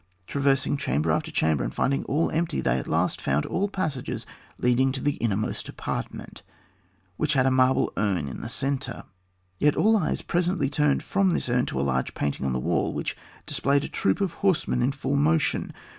Traversing 0.25 0.77
chamber 0.77 1.11
after 1.11 1.29
chamber 1.29 1.63
and 1.63 1.71
finding 1.71 2.03
all 2.05 2.31
empty, 2.31 2.59
they 2.59 2.79
at 2.79 2.87
last 2.87 3.21
found 3.21 3.45
all 3.45 3.67
passages 3.69 4.25
leading 4.57 4.91
to 4.93 4.99
the 4.99 5.21
inmost 5.21 5.69
apartment, 5.69 6.41
which 7.17 7.33
had 7.33 7.45
a 7.45 7.51
marble 7.51 7.93
urn 7.97 8.27
in 8.27 8.41
the 8.41 8.49
centre. 8.49 9.03
Yet 9.59 9.75
all 9.77 9.95
eyes 9.95 10.23
presently 10.23 10.71
turned 10.71 11.03
from 11.03 11.35
this 11.35 11.49
urn 11.49 11.67
to 11.67 11.79
a 11.79 11.85
large 11.85 12.15
painting 12.15 12.47
on 12.47 12.53
the 12.53 12.59
wall 12.59 12.95
which 12.95 13.15
displayed 13.45 13.83
a 13.83 13.87
troop 13.87 14.21
of 14.21 14.33
horsemen 14.41 14.81
in 14.81 14.91
full 14.91 15.17
motion. 15.17 15.71